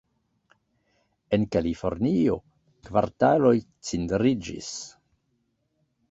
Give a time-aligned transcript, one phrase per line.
[1.37, 2.37] En Kalifornio,
[2.87, 3.51] kvartaloj
[3.89, 4.71] cindriĝis.